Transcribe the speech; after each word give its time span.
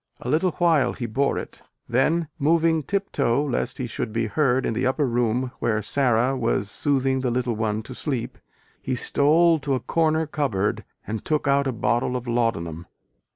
A 0.21 0.29
little 0.29 0.53
while 0.53 0.93
he 0.93 1.05
bore 1.05 1.37
it: 1.37 1.61
then, 1.87 2.27
moving 2.39 2.81
tip 2.81 3.11
toe 3.11 3.45
lest 3.45 3.77
he 3.77 3.85
should 3.85 4.11
be 4.11 4.25
heard 4.25 4.65
in 4.65 4.73
the 4.73 4.87
upper 4.87 5.05
room 5.05 5.51
where 5.59 5.79
Sara 5.83 6.35
was 6.35 6.71
soothing 6.71 7.21
the 7.21 7.29
little 7.29 7.55
one 7.55 7.83
to 7.83 7.93
sleep, 7.93 8.39
he 8.81 8.95
stole 8.95 9.59
to 9.59 9.75
a 9.75 9.79
corner 9.79 10.25
cupboard 10.25 10.83
and 11.05 11.23
took 11.23 11.47
out 11.47 11.67
a 11.67 11.71
bottle 11.71 12.15
of 12.15 12.27
laudanum. 12.27 12.87